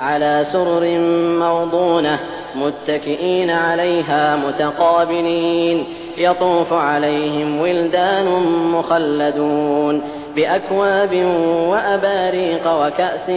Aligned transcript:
على 0.00 0.46
سرر 0.52 0.98
موضونة 1.38 2.18
متكئين 2.54 3.50
عليها 3.50 4.36
متقابلين 4.36 5.84
يطوف 6.18 6.72
عليهم 6.72 7.60
ولدان 7.60 8.26
مخلدون 8.72 10.02
بأكواب 10.36 11.14
وأباريق 11.68 12.66
وكأس 12.66 13.28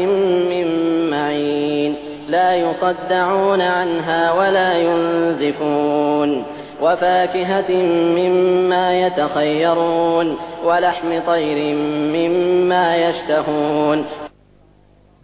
من 0.49 0.67
معين 1.09 1.95
لا 2.29 2.55
يصدعون 2.55 3.61
عنها 3.61 4.33
ولا 4.33 4.73
ينزفون 4.77 6.43
وفاكهة 6.81 7.71
مما 8.17 8.99
يتخيرون 8.99 10.37
ولحم 10.65 11.19
طير 11.27 11.75
مما 12.13 12.95
يشتهون 12.95 14.05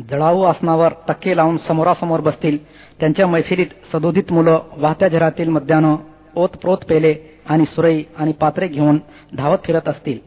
जळाऊ 0.00 0.42
आसनावर 0.42 0.94
टक्के 1.08 1.36
लावून 1.38 1.58
समोरासमोर 1.58 2.20
बसतील 2.20 2.58
त्यांच्या 3.00 3.28
मैफिलीत 3.28 3.74
सदोदित 3.94 4.32
मुलं 4.34 4.60
वाहत्या 4.78 5.08
झरातील 5.08 5.56
ओत 5.56 5.98
ओतप्रोत 6.36 6.78
पेले 6.90 7.14
आणि 7.50 7.66
सुरई 7.66 8.04
आणि 8.18 8.32
पात्रे 8.32 8.68
घेऊन 8.68 8.98
धावत 9.34 9.58
फिरत 9.66 9.88
असतील 9.88 10.18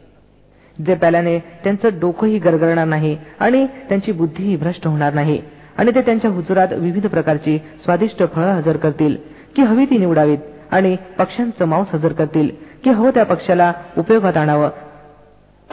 जे 0.76 0.94
प्याल्याने 0.94 1.38
त्यांचं 1.64 1.98
डोकंही 2.00 2.38
गरगरणार 2.38 2.86
नाही 2.86 3.16
आणि 3.40 3.66
त्यांची 3.88 4.12
बुद्धीही 4.12 4.56
भ्रष्ट 4.56 4.86
होणार 4.86 5.14
नाही 5.14 5.40
आणि 5.78 5.90
ते 5.94 6.00
त्यांच्या 6.00 6.30
हुजुरात 6.30 6.72
विविध 6.72 7.06
प्रकारची 7.06 7.58
स्वादिष्ट 7.84 8.22
फळं 8.34 8.52
हजर 8.52 8.76
करतील 8.76 9.16
की 9.56 9.62
हवी 9.62 9.84
ती 9.84 9.98
निवडावीत 9.98 10.38
आणि 10.70 10.96
पक्ष्यांचं 11.18 11.64
मांस 11.64 11.94
हजर 11.94 12.12
करतील 12.12 12.48
की 12.84 12.90
हवं 12.90 13.10
त्या 13.10 13.24
पक्षाला 13.24 13.72
उपयोगात 13.96 14.36
आणावं 14.36 14.68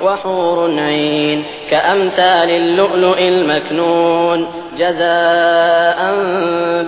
وحور 0.00 0.80
عين 0.80 1.44
كأمثال 1.72 2.50
اللؤلؤ 2.50 3.20
المكنون 3.20 4.46
جزاء 4.78 6.00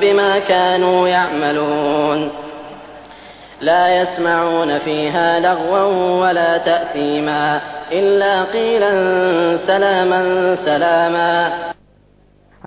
بما 0.01 0.39
كانوا 0.39 1.07
يعملون 1.07 2.29
لا 3.61 4.01
يسمعون 4.01 4.79
فيها 4.79 5.39
لغوا 5.39 6.21
ولا 6.21 6.57
تأثيما 6.57 7.59
سلاما 9.67 10.55
سلاما 10.65 11.49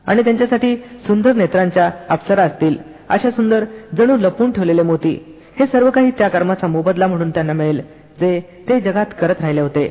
आणि 0.06 0.22
त्यांच्यासाठी 0.22 0.76
सुंदर 1.06 1.32
नेत्रांच्या 1.32 1.90
अप्सरा 2.08 2.42
असतील 2.42 2.76
अशा 3.08 3.30
सुंदर 3.30 3.64
जणू 3.96 4.16
लपून 4.16 4.52
ठेवलेले 4.52 4.82
मोती 4.82 5.14
हे 5.58 5.66
सर्व 5.66 5.90
काही 5.90 6.10
त्या 6.10 6.28
कर्माचा 6.28 6.66
मोबदला 6.66 7.06
म्हणून 7.06 7.30
त्यांना 7.30 7.52
मिळेल 7.52 7.80
जे 8.20 8.40
ते 8.68 8.80
जगात 8.80 9.06
करत 9.20 9.40
राहिले 9.40 9.60
होते 9.60 9.90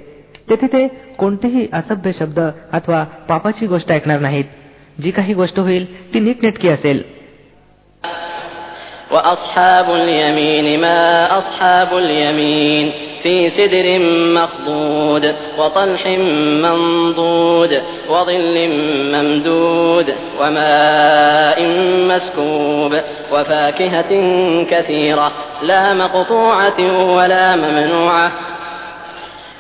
तेथे 0.50 0.68
ते 0.68 0.88
कोणतेही 1.18 1.68
असभ्य 1.74 2.12
शब्द 2.20 2.40
अथवा 2.74 3.04
पापाची 3.30 3.68
गोष्ट 3.68 3.92
ऐकणार 3.92 4.20
नाहीत 4.20 4.46
जी 5.02 5.12
काही 5.12 5.34
गोष्ट 5.34 5.60
होईल 5.60 6.14
ती 6.14 6.20
नीटनेटकी 6.20 6.70
असेल 6.70 7.04
وأصحاب 9.12 9.88
اليمين 9.96 10.82
ما 10.82 11.26
أصحاب 11.38 11.98
اليمين 11.98 12.92
في 13.24 13.50
سدر 13.50 14.00
مخضود 14.38 15.36
وطلح 15.58 16.08
منضود 16.64 17.82
وظل 18.10 18.56
ممدود 19.14 20.14
وماء 20.40 21.60
مسكوب 22.10 22.96
وفاكهة 23.32 24.12
كثيرة 24.72 25.32
لا 25.64 25.94
مقطوعة 25.94 26.80
ولا 27.16 27.56
ممنوعة 27.56 28.32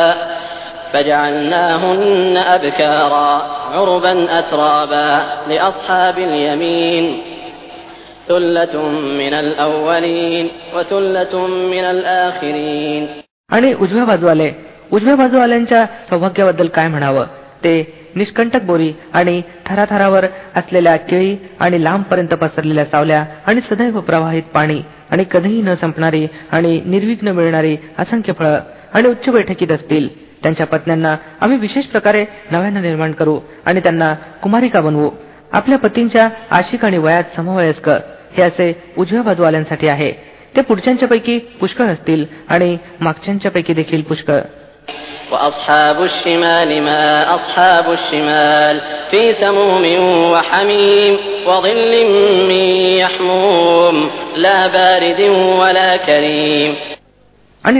فجعلناهن 0.93 2.37
أبكارا 2.37 3.31
عربا 3.73 4.39
أترابا 4.39 5.09
لأصحاب 5.47 6.17
اليمين 6.17 7.21
ثلة 8.27 8.75
من 9.21 9.33
الأولين 9.33 10.49
وثلة 10.75 11.47
من 11.47 11.83
الآخرين 11.83 13.07
आणि 13.51 13.73
उजव्या 13.73 14.05
बाजूवाले 14.05 14.51
उजव्या 14.91 15.15
बाजूवाल्यांच्या 15.15 15.85
सौभाग्याबद्दल 16.09 16.67
काय 16.67 16.87
म्हणावं 16.87 17.25
ते 17.63 18.02
निष्कंटक 18.15 18.63
बोरी 18.63 18.91
आणि 19.13 19.41
थराथरावर 19.65 20.25
असलेल्या 20.55 20.95
केळी 20.95 21.35
आणि 21.59 21.83
लांबपर्यंत 21.83 22.33
पसरलेल्या 22.33 22.85
सावल्या 22.85 23.25
आणि 23.47 23.61
सदैव 23.69 23.99
प्रवाहित 23.99 24.43
पाणी 24.43 24.81
आणि 25.11 25.23
कधीही 25.31 25.61
न 25.61 25.73
संपणारी 25.75 26.27
आणि 26.51 26.79
निर्विघ्न 26.85 27.27
मिळणारी 27.27 27.75
असंख्य 27.97 28.33
फळं 28.33 28.59
आणि 28.93 29.07
उच्च 29.07 29.29
बैठकीत 29.29 29.71
असतील 29.71 30.07
त्यांच्या 30.43 30.65
पत्न्यांना 30.65 31.15
आम्ही 31.41 31.57
विशेष 31.57 31.85
प्रकारे 31.85 32.25
नव्यानं 32.51 32.81
निर्माण 32.81 33.11
करू 33.11 33.39
आणि 33.65 33.79
त्यांना 33.79 34.13
कुमारिका 34.41 34.81
बनवू 34.81 35.09
आपल्या 35.51 35.77
पतींच्या 35.77 36.29
आशिक 36.51 36.85
आणि 36.85 36.97
वयात 36.97 37.35
समवयस्क 37.35 37.89
हे 38.37 38.43
असे 38.43 38.73
उजव्या 38.97 39.21
बाजूवाल्यांसाठी 39.21 39.87
आहे 39.87 40.11
ते 40.55 40.61
पैकी 41.05 41.37
पुष्कळ 41.59 41.85
असतील 41.85 42.25
आणि 42.47 42.77
पैकी 43.49 43.73
देखील 43.73 44.01
पुष्कळ 44.01 44.39
आणि 44.89 46.51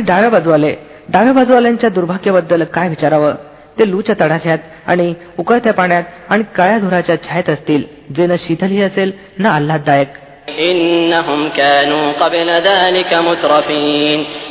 डाव्या 0.02 0.30
बाजूवाले 0.30 0.76
डाव्या 1.10 1.34
बाजूवाल्यांच्या 1.34 1.90
दुर्भाग्याबद्दल 1.90 2.64
काय 2.64 2.90
विचारावं 2.90 3.34
ते 3.80 3.90
लूच्या 3.92 4.16
तडाख्यात 4.20 4.58
आणि 4.88 5.14
उकळत्या 5.40 5.74
पाण्यात 5.74 6.04
आणि 6.30 6.44
काळ्या 6.56 6.78
धुराच्या 6.80 7.16
छायेत 7.24 7.50
असतील 7.50 7.84
जे 8.16 8.28
न 8.28 8.36
शीतलही 8.40 8.82
असेल 8.82 9.12
ना 9.38 9.50
आल्हाददायक 9.50 10.08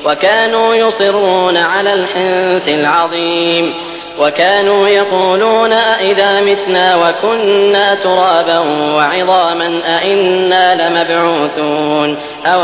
وكانوا 0.04 0.74
يصرون 0.74 1.56
على 1.56 1.94
الحنث 1.94 2.68
العظيم 2.68 3.74
وكانوا 4.18 4.88
يقولون 4.88 5.72
أئذا 5.72 6.40
متنا 6.40 6.96
وكنا 6.96 7.94
ترابا 7.94 8.58
وعظاما 8.96 9.68
أئنا 9.98 10.64
لمبعوثون 10.74 12.16
أو 12.46 12.60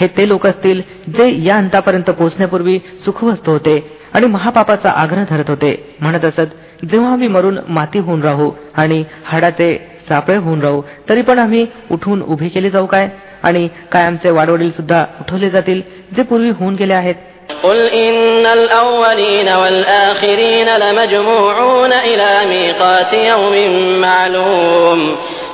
हे 0.00 0.06
ते 0.06 0.28
लोक 0.28 0.46
असतील 0.46 0.80
जे 1.08 1.26
या 1.44 1.56
अंतापर्यंत 1.56 2.10
पोहोचण्यापूर्वी 2.10 2.78
सुखवस्त 3.04 3.48
होते 3.48 3.78
आणि 4.14 4.26
महापापाचा 4.26 4.90
आग्रह 4.92 5.24
धरत 5.30 5.48
होते 5.48 5.72
म्हणत 6.00 6.24
असत 6.24 6.54
जेव्हा 6.90 7.12
आम्ही 7.12 7.28
मरून 7.28 7.58
माती 7.68 7.98
होऊन 7.98 8.22
राहू 8.22 8.50
आणि 8.76 9.02
हाडाचे 9.24 9.76
सापळे 10.08 10.36
होऊन 10.36 10.60
राहू 10.60 10.82
तरी 11.08 11.22
पण 11.22 11.38
आम्ही 11.38 11.66
उठून 11.90 12.22
उभे 12.22 12.48
केले 12.48 12.70
जाऊ 12.70 12.86
काय 12.86 13.08
आणि 13.42 13.68
कायमचे 13.92 14.30
वाडवडील 14.30 14.70
सुद्धा 14.70 15.04
उठवले 15.20 15.50
जातील 15.50 15.80
जे 16.16 16.22
पूर्वी 16.22 16.50
होऊन 16.60 16.74
गेले 16.74 16.94
आहेत 16.94 17.14
قل 17.64 17.80
إن 17.88 18.46
الأولين 18.46 19.48
والآخرين 19.48 20.68
لمجموعون 20.82 21.92
إلى 21.92 22.30
ميقات 22.48 23.12
يوم 23.12 23.54
معلوم 24.00 25.16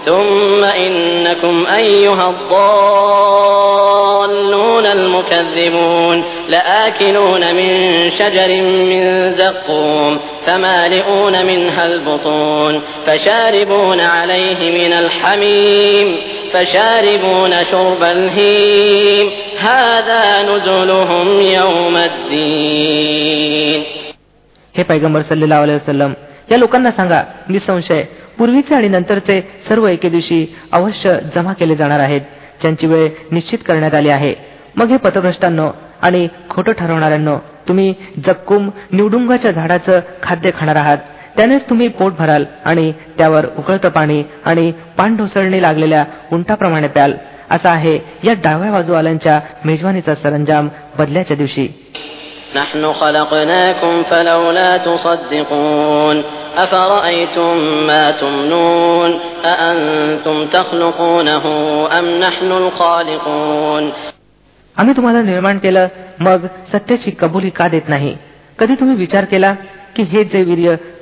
ثم 0.07 0.65
إنكم 0.65 1.67
أيها 1.77 2.31
الضالون 3.55 4.87
المكذبون 4.87 6.25
لآكلون 6.49 7.55
من 7.55 7.71
شجر 8.19 8.49
من 8.63 9.35
زقوم 9.39 10.19
فمالئون 10.47 11.47
منها 11.47 11.87
البطون 11.87 12.83
فشاربون 13.07 14.01
عليه 14.01 14.87
من 14.87 14.93
الحميم 14.93 16.17
فشاربون 16.55 17.53
شرب 17.65 18.03
الهيم 18.03 19.27
هذا 19.61 20.23
نزلهم 20.43 21.29
يوم 21.41 21.97
हे 24.75 24.83
पैगंबर 24.83 25.23
सल्लेला 25.23 25.57
अलैहि 25.63 25.79
वसल्लम 25.79 26.13
या 26.51 26.57
लोकांना 26.59 26.91
सांगा 26.91 27.21
निसंशय 27.49 28.03
पूर्वीचे 28.39 28.75
आणि 28.75 28.89
नंतरचे 28.89 29.41
सर्व 29.69 29.87
एके 29.89 30.09
दिवशी 30.09 30.39
अवश्य 30.73 31.19
जमा 31.35 31.53
केले 31.53 31.77
जाणार 31.77 32.01
आहेत 32.01 32.21
ज्यांची 32.61 32.87
वेळ 32.87 33.09
निश्चित 33.33 33.59
करण्यात 33.67 33.95
आली 33.95 34.09
आहे 34.09 34.35
मग 34.77 34.91
हे 34.91 34.97
पथभ्रष्टांनो 34.97 35.71
आणि 36.03 36.27
खोटं 36.51 36.73
ठरवणाऱ्यांनो 36.73 37.37
तुम्ही 37.69 37.93
जक्कुम 38.27 38.69
निवडुंगाच्या 38.93 39.51
झाडाचं 39.51 40.01
खाद्य 40.23 40.51
खाणार 40.59 40.77
आहात 40.77 40.99
त्यानेच 41.37 41.69
तुम्ही 41.69 41.89
पोट 41.89 42.13
भराल 42.19 42.45
आणि 42.65 42.91
त्यावर 43.19 43.47
उकळतं 43.59 43.89
पाणी 43.89 44.23
आणि 44.45 44.71
पाणढोसळणी 44.97 45.63
लागलेल्या 45.63 46.05
उंटाप्रमाणे 46.33 46.89
प्याल 46.89 47.15
असा 47.51 47.71
आहे 47.71 47.99
या 48.25 48.33
डाव्या 48.35 48.71
बाजूवाल्यांच्या 48.73 49.41
मेजवानीचा 49.65 50.15
सरंजाम 50.15 50.69
बदल्याच्या 50.99 51.37
दिवशी 51.37 51.67
आम्ही 64.77 64.97
तुम्हाला 64.97 65.23
निर्माण 65.23 65.59
केलं 65.59 65.87
मग 66.21 66.47
सत्याची 66.73 67.11
कबुली 67.11 67.51
का 67.51 67.69
देत 67.69 67.89
नाही 67.89 68.17
कधी 68.59 68.75
तुम्ही 68.75 68.97
विचार 68.97 69.25
केला 69.25 69.55
की 69.97 70.03
हे 70.03 70.25
जे 70.25 70.43
वीर्य 70.43 70.75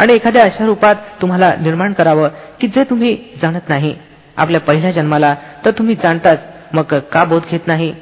आणि 0.00 0.14
एखाद्या 0.14 0.42
अशा 0.42 0.66
रूपात 0.66 0.94
तुम्हाला 1.22 1.54
निर्माण 1.60 1.92
करावं 1.92 2.28
की 2.60 2.66
जे 2.66 2.84
तुम्ही 2.84 3.18
जाणत 3.42 3.68
नाही 3.68 3.94
आपल्या 4.36 4.60
पहिल्या 4.60 4.90
जन्माला 4.90 5.34
तर 5.64 5.70
तुम्ही 5.70 5.94
जाणताच 5.94 6.38
मग 6.72 6.94
का 7.12 7.24
बोध 7.24 7.42
घेत 7.50 7.60
नाही 7.66 7.94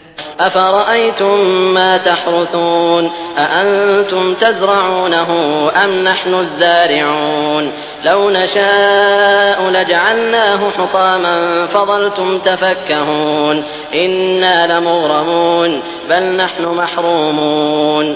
रमो 14.70 15.08
रमोन 15.08 15.74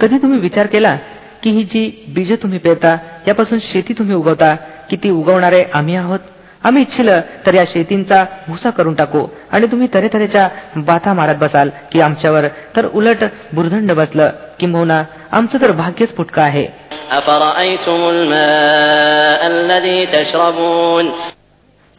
कधी 0.00 0.18
तुम्ही 0.18 0.38
विचार 0.38 0.66
केला 0.66 0.96
की 1.44 1.50
ही 1.50 1.62
जी 1.64 1.88
बीजे 2.08 2.36
तुम्ही 2.36 2.58
पेरता 2.58 2.96
यापासून 3.26 3.58
शेती 3.62 3.92
तुम्ही 3.92 4.14
उगवता 4.14 4.54
की 4.90 4.96
ती 4.96 5.10
उगवणारे 5.10 5.62
आम्ही 5.74 5.96
आहोत 5.96 6.18
आम्ही 6.62 6.82
इच्छिल 6.82 7.10
तर 7.46 7.54
या 7.54 7.64
शेतींचा 7.66 8.22
भुसा 8.48 8.70
करून 8.70 8.94
टाकू 8.94 9.26
आणि 9.52 9.66
तुम्ही 9.66 9.88
तरे 9.94 10.08
तऱ्हेच्या 10.12 10.48
बाथा 10.76 11.12
मारत 11.12 11.34
बसाल 11.34 11.70
की 11.92 12.00
आमच्यावर 12.00 12.46
तर 12.76 12.86
उलट 12.92 13.24
बुरदंड 13.52 13.92
बसलं 13.92 14.30
किंबहुना 14.58 15.02
आमचं 15.32 15.60
तर 15.60 15.72
भाग्यच 15.72 16.16
फुटकं 16.16 16.42
आहे 16.42 16.66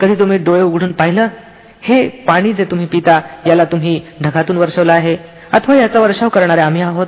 कधी 0.00 0.15
तुम्ही 0.15 0.37
डोळे 0.37 0.61
उघडून 0.61 0.91
पाहिलं 0.91 1.27
हे 1.83 2.07
पाणी 2.27 2.53
जे 2.53 2.65
तुम्ही 2.65 2.85
पिता 2.87 3.19
याला 3.47 3.63
तुम्ही 3.63 3.99
ढगातून 4.21 4.57
वर्षवलं 4.57 4.93
आहे 4.93 5.15
अथवा 5.53 5.75
याचा 5.75 5.99
वर्षाव 5.99 6.29
करणारे 6.29 6.61
आम्ही 6.61 6.81
आहोत 6.81 7.07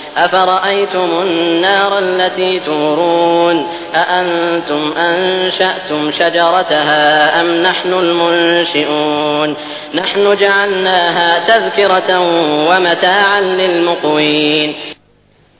أفرأيتم 0.17 1.09
النار 1.21 1.99
التي 1.99 2.59
تورون 2.59 3.67
أأنتم 3.95 4.93
أنشأتم 4.97 6.11
شجرتها 6.11 7.41
أم 7.41 7.47
نحن 7.61 7.93
المنشئون 7.93 9.55
نحن 9.95 10.35
جعلناها 10.35 11.39
تذكرة 11.39 12.19
ومتاعا 12.69 13.41
للمقوين 13.41 14.73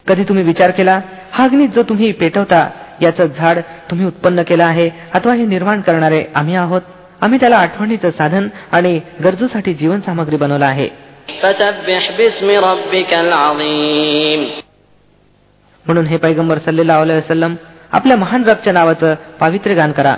कधी 0.08 0.24
तुम्ही 0.24 0.44
विचार 0.44 0.72
केला 0.72 1.02
हा 1.32 1.44
अग्नी 1.44 1.68
जो 1.68 1.84
तुम्ही 1.84 2.12
पेटवता 2.12 2.70
याचं 3.02 3.26
झाड 3.26 3.60
तुम्ही 3.92 4.06
उत्पन्न 4.06 4.44
केलं 4.44 4.64
आहे 4.64 4.90
अथवा 5.14 5.34
हे 5.34 5.46
निर्माण 5.46 5.82
करणारे 5.82 6.24
आम्ही 6.36 6.56
आहोत 6.56 6.82
आम्ही 7.22 7.40
त्याला 7.40 7.58
आठवणीचं 7.58 8.10
साधन 8.10 8.48
आणि 8.72 9.00
गरजूसाठी 9.24 9.74
सामग्री 10.06 10.36
बनवलं 10.36 10.66
आहे 10.66 10.90
म्हणून 15.86 16.06
हे 16.06 16.18
पैगंबर 16.18 16.58
सल्लेला 16.58 16.94
आपल्या 17.92 18.18
महान 18.18 18.44
रबच्या 18.44 18.74
नावाचं 18.74 19.14
पावित्र्य 19.40 19.76
गान 19.76 19.92
करा 19.92 20.16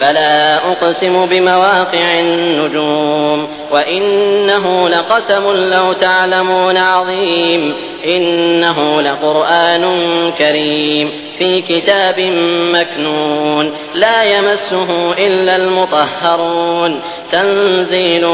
فلا 0.00 0.56
أقسم 0.72 1.26
بمواقع 1.26 2.20
النجوم 2.20 3.48
وإنه 3.70 4.88
لقسم 4.88 5.44
لو 5.52 5.92
تعلمون 5.92 6.76
عظيم 6.76 7.74
إنه 8.06 9.00
لقرآن 9.02 9.84
كريم 10.38 11.10
في 11.38 11.60
كتاب 11.60 12.20
مكنون 12.74 13.72
لا 13.94 14.24
يمسه 14.24 15.12
إلا 15.12 15.56
المطهرون 15.56 17.00
تنزيل 17.32 18.24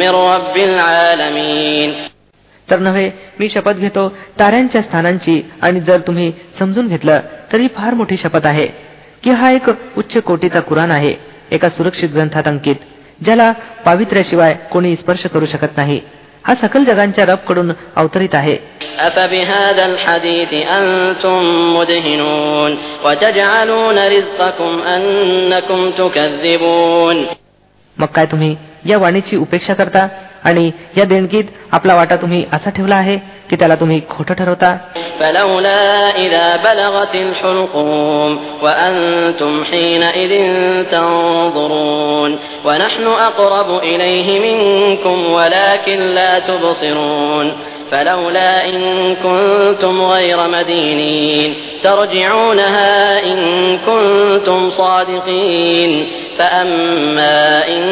من 0.00 0.10
رب 0.10 0.56
العالمين 0.56 1.90
तर 2.68 2.78
नव्हे 2.78 3.10
मी 3.40 3.48
शपथ 3.48 3.76
घेतो 3.76 4.08
ताऱ्यांच्या 4.38 4.82
स्थानांची 4.82 5.40
आणि 5.62 5.80
जर 5.80 5.98
तुम्ही 6.06 6.32
समजून 6.58 6.88
घेतलं 6.88 7.20
तरी 7.52 7.66
फार 7.76 7.94
मोठी 7.94 8.16
शपथ 8.16 8.46
आहे 8.46 8.68
की 9.22 9.30
हा 9.30 9.50
एक 9.50 9.68
उच्च 9.96 10.16
कोटीचा 10.16 10.60
कुराण 10.60 10.90
आहे 10.90 11.14
एका 11.50 11.68
सुरक्षित 11.68 12.10
ग्रंथात 12.10 12.48
अंकित 12.48 12.76
ज्याला 13.24 13.52
पावित्र्याशिवाय 13.84 14.54
कोणी 14.70 14.96
स्पर्श 14.96 15.26
करू 15.26 15.46
शकत 15.46 15.76
नाही 15.76 16.00
हा 16.46 16.54
सकल 16.54 16.84
जगांच्या 16.84 17.24
रब 17.26 17.38
कडून 17.48 17.72
अवतरित 17.96 18.34
आहे 18.34 18.56
मग 27.96 28.06
काय 28.06 28.26
तुम्ही 28.26 28.56
या 28.84 28.98
वाणीची 28.98 29.36
उपेक्षा 29.36 29.74
करता 29.74 30.08
आणि 30.44 30.70
या 30.96 31.04
देणगीत 31.04 31.44
आपला 31.72 31.94
वाटा 31.94 32.16
तुम्ही 32.16 32.44
असा 32.52 32.70
ठेवला 32.70 32.96
आहे 32.96 33.18
की 33.50 33.56
त्याला 33.56 33.74
तुम्ही 33.74 34.00
खोटं 34.10 34.34
ठरवता 34.34 34.76
ونحن 42.64 43.06
أقرب 43.06 43.70
إليه 43.82 44.28
منكم 44.40 45.32
ولكن 45.32 46.00
لا 46.00 46.38
تبصرون 46.38 47.50
فلولا 47.90 48.68
إن 48.68 48.80
كنتم 49.16 50.02
غير 50.02 50.48
مدينين 50.48 51.54
ترجعونها 51.84 52.92
إن 53.24 53.38
كنتم 53.78 54.70
صادقين 54.70 56.06
فأما 56.38 57.68
إن 57.68 57.84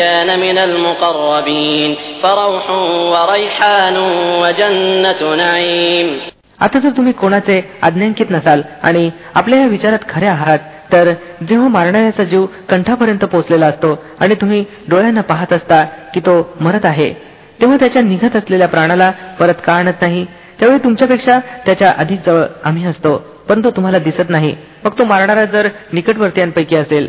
كان 0.00 0.40
من 0.40 0.58
المقربين 0.58 1.96
فروح 2.22 2.70
وريحان 3.12 3.96
وجنة 4.42 5.20
نعيم 5.36 6.08
आता 6.60 6.78
जर 6.78 6.90
तुम्ही 6.96 7.12
कोणाचे 7.12 7.56
अज्ञांकित 7.82 8.30
नसाल 8.30 8.62
आणि 8.82 9.10
आपल्या 9.34 9.58
या 9.60 9.66
विचारात 9.66 10.08
खरे 10.08 10.26
आहात 10.26 10.58
तर 10.92 11.12
जेव्हा 11.48 11.68
मारणाऱ्याचा 11.68 12.24
जीव 12.24 12.46
कंठापर्यंत 12.70 13.24
पोहोचलेला 13.24 13.66
असतो 13.66 13.94
आणि 14.20 14.34
तुम्ही 14.34 14.64
डोळ्यांना 14.88 15.20
पाहत 15.20 15.52
असता 15.52 15.82
की 16.14 16.20
तो 16.20 16.34
मरत 16.60 16.84
आहे 16.84 17.12
तेव्हा 17.60 17.76
त्याच्या 17.76 18.02
निघत 18.02 18.36
असलेल्या 18.36 18.68
प्राणाला 18.68 19.10
परत 19.10 19.54
का 19.64 19.72
आणत 19.72 20.00
नाही 20.00 20.24
त्यावेळी 20.58 20.78
तुमच्यापेक्षा 20.84 21.38
त्याच्या 21.66 21.92
अधिक 21.96 22.20
जवळ 22.26 22.44
आम्ही 22.64 22.84
असतो 22.86 23.16
परंतु 23.48 23.70
तुम्हाला 23.70 23.98
दिसत 23.98 24.30
नाही 24.30 24.54
मग 24.84 24.98
तो 24.98 25.04
मारणारा 25.04 25.44
जर 25.44 25.68
निकटवर्तीयांपैकी 25.92 26.76
असेल 26.76 27.08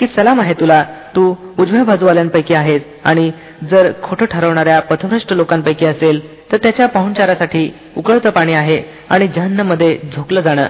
की 0.00 0.06
सलाम 0.06 0.40
आहे 0.40 0.54
तुला 0.54 0.82
तू 1.16 1.34
उजव्या 1.58 1.84
बाजूवाल्यांपैकी 1.84 2.54
आहेस 2.54 2.82
आणि 3.04 3.30
जर 3.70 3.90
खोटं 4.02 4.24
ठरवणाऱ्या 4.24 4.80
पथभ्रष्ट 4.80 5.32
लोकांपैकी 5.32 5.86
असेल 5.86 6.20
तर 6.52 6.56
त्याच्या 6.56 6.86
पाहुणचारासाठी 6.86 7.70
उकळतं 7.96 8.30
पाणी 8.30 8.52
आहे 8.54 8.82
आणि 9.10 9.28
जहन्नम 9.28 9.68
मध्ये 9.68 9.98
झोकलं 10.16 10.40
जाणं 10.40 10.66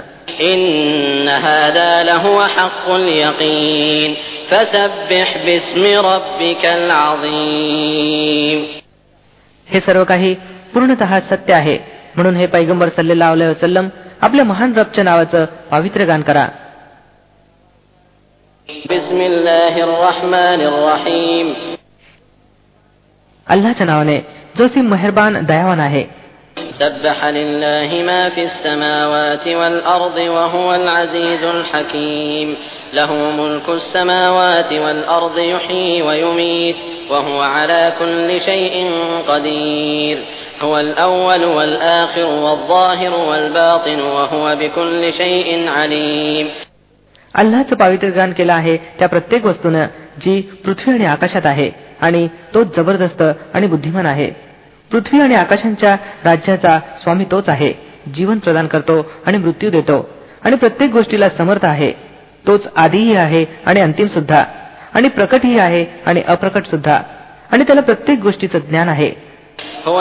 हे 9.68 9.80
सर्व 9.80 10.04
काही 10.04 10.34
पूर्णत 10.74 11.02
सत्य 11.30 11.54
आहे 11.54 11.78
म्हणून 12.16 12.36
हे 12.36 12.46
पैगंबर 12.46 12.88
सल्लेला 12.88 13.30
वसलम 13.30 13.88
आपल्या 14.20 14.44
महान 14.44 14.72
रबच्या 14.76 15.04
नावाचं 15.04 15.44
पावित्र्य 15.70 16.04
गान 16.04 16.22
करा 16.22 16.46
بسم 18.68 19.20
الله 19.20 19.84
الرحمن 19.84 20.60
الرحيم 20.60 21.54
الله 23.50 23.72
के 23.72 23.84
नाम 23.84 24.02
ने 24.02 24.18
जो 24.56 24.68
سبح 26.78 27.24
لله 27.24 28.02
ما 28.06 28.28
في 28.28 28.44
السماوات 28.44 29.48
والأرض 29.48 30.16
وهو 30.16 30.74
العزيز 30.74 31.44
الحكيم 31.44 32.56
له 32.92 33.12
ملك 33.14 33.68
السماوات 33.68 34.72
والأرض 34.72 35.38
يحيي 35.38 36.02
ويميت 36.02 36.76
وهو 37.10 37.40
على 37.40 37.92
كل 37.98 38.40
شيء 38.40 38.90
قدير 39.28 40.18
هو 40.60 40.78
الأول 40.78 41.44
والآخر 41.44 42.26
والظاهر 42.26 43.14
والباطن 43.14 44.00
وهو 44.00 44.56
بكل 44.56 45.14
شيء 45.14 45.68
عليم 45.68 46.50
अल्लाचं 47.38 47.76
ग्रहण 48.12 48.32
केलं 48.32 48.52
आहे 48.52 48.76
त्या 48.98 49.08
प्रत्येक 49.08 49.46
वस्तून 49.46 49.76
जी 50.20 50.40
पृथ्वी 50.64 50.92
आणि 50.94 51.04
आकाशात 51.04 51.46
आहे 51.46 51.70
आणि 52.00 52.28
तो 52.54 52.62
जबरदस्त 52.76 53.22
आणि 53.54 53.66
बुद्धिमान 53.66 54.06
आहे 54.06 54.30
पृथ्वी 54.90 55.20
आणि 55.20 55.34
आकाशांच्या 55.34 55.96
राज्याचा 56.24 56.78
स्वामी 57.02 57.24
तोच 57.30 57.48
आहे 57.48 57.72
जीवन 58.14 58.38
प्रदान 58.38 58.66
करतो 58.66 59.00
आणि 59.26 59.38
मृत्यू 59.38 59.70
देतो 59.70 60.08
आणि 60.44 60.56
प्रत्येक 60.56 60.90
गोष्टीला 60.90 61.28
समर्थ 61.28 61.64
आहे 61.64 61.92
तोच 62.46 62.66
आधीही 62.76 63.16
आहे 63.16 63.44
आणि 63.66 63.80
अंतिम 63.80 64.06
सुद्धा 64.06 64.44
आणि 64.94 65.08
प्रकटही 65.08 65.58
आहे 65.58 65.84
आणि 66.06 66.22
अप्रकट 66.26 66.66
सुद्धा 66.66 67.00
आणि 67.52 67.64
त्याला 67.64 67.80
प्रत्येक 67.80 68.18
गोष्टीचं 68.18 68.58
ज्ञान 68.58 68.88
आहे 68.88 69.12
هو 69.86 70.01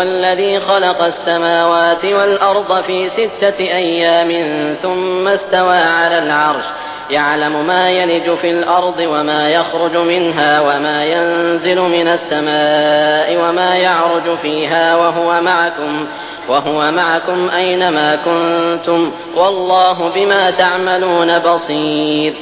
يعلم 7.10 7.68
ما 7.68 7.90
يلج 7.92 8.36
في 8.36 8.52
الأرض 8.52 9.00
وما 9.00 9.50
يخرج 9.50 9.98
منها 9.98 10.62
وما 10.62 11.06
ينزل 11.06 11.80
من 11.82 12.08
السماء 12.08 13.28
وما 13.44 13.76
يعرج 13.78 14.38
فيها 14.38 14.96
وهو 14.96 15.42
معكم 15.42 16.06
وهو 16.50 16.92
معكم 16.92 17.50
أينما 17.50 18.16
كنتم 18.16 19.12
والله 19.36 19.98
بما 20.10 20.52
تعملون 20.52 21.40
بصير 21.40 22.34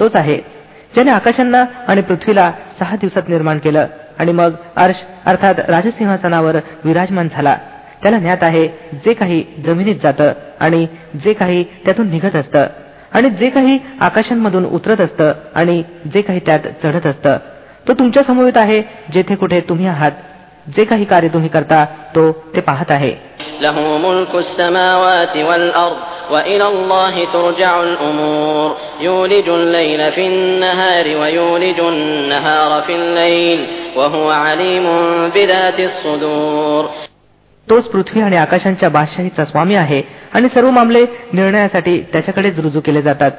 तोच 0.00 0.16
आहे 0.16 0.36
ज्याने 0.94 1.10
आकाशांना 1.10 1.64
आणि 1.88 2.00
पृथ्वीला 2.00 2.50
सहा 2.78 2.96
दिवसात 2.96 3.28
निर्माण 3.28 3.58
केलं 3.58 3.86
आणि 4.18 4.32
मग 4.32 4.52
अर्श 4.76 5.02
अर्थात 5.26 5.54
राजसिंहासनावर 5.68 6.56
विराजमान 6.84 7.28
झाला 7.28 7.56
त्याला 8.02 8.18
ज्ञात 8.18 8.42
आहे 8.42 8.66
जे 9.04 9.12
काही 9.14 9.44
जमिनीत 9.66 9.96
जातं 10.02 10.32
आणि 10.60 10.86
जे 11.24 11.32
काही 11.32 11.64
त्यातून 11.84 12.10
निघत 12.10 12.36
असतं 12.36 12.66
आणि 13.12 13.30
जे 13.30 13.50
काही 13.50 13.78
आकाशांमधून 14.00 14.64
उतरत 14.64 15.00
असतं 15.00 15.32
आणि 15.54 15.82
जे 16.12 16.20
काही 16.20 16.40
त्यात 16.46 16.58
चढत 16.82 17.06
असतं 17.06 17.36
तो 17.88 17.92
तुमच्या 17.92 18.22
समोर 18.22 18.50
आहे 18.54 18.82
जेथे 19.12 19.34
कुठे 19.34 19.60
तुम्ही 19.60 19.86
आहात 19.86 20.10
जे 20.76 20.84
काही 20.84 21.04
कार्य 21.04 21.28
तुम्ही 21.28 21.48
करता 21.48 21.84
तो 21.84 22.32
ते 22.56 22.60
पाहत 22.60 22.90
आहे 22.90 23.14
तोच 37.70 37.84
पृथ्वी 37.84 38.22
आणि 38.22 38.36
आकाशांच्या 38.36 38.88
बादशाहीचा 38.88 39.44
स्वामी 39.44 39.74
आहे 39.74 40.02
आणि 40.34 40.48
सर्व 40.54 40.70
मामले 40.70 41.04
निर्णयासाठी 41.32 42.00
त्याच्याकडेच 42.12 42.58
रुजू 42.58 42.80
केले 42.80 43.02
जातात 43.02 43.30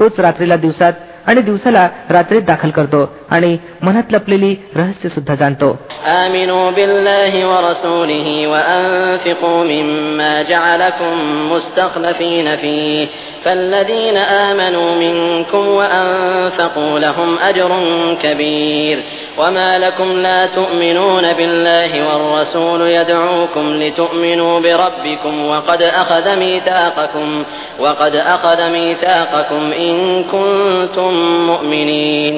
तोच 0.00 0.20
रात्रीला 0.20 0.56
दिवसात 0.56 0.92
आणि 1.26 1.40
दिवसाला 1.40 1.88
रात्रीत 2.10 2.42
दाखल 2.42 2.70
करतो 2.70 3.10
आणि 3.30 3.56
मनात 3.82 4.12
लपलेली 4.12 4.54
रहस्य 4.74 5.08
सुद्धा 5.08 5.34
जाणतो 5.34 5.78
فالذين 13.44 14.16
آمنوا 14.16 14.94
منكم 14.94 15.78
وما 19.38 19.78
لكم 19.78 20.08
لا 20.18 20.46
تؤمنون 20.48 21.32
بالله 21.32 21.90
والرسول 22.08 22.80
يدعوكم 22.90 23.66
لتؤمنوا 23.72 24.60
بربكم 24.60 25.34
وقد 25.46 25.82
ميثاقكم 26.38 27.44
وقد 27.80 28.60
ميثاقكم 28.76 29.62
كنتم 30.32 31.12
مؤمنين 31.46 32.34